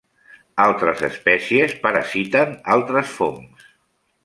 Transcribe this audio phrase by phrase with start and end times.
[0.63, 3.71] Altres espècies parasiten altres fongs.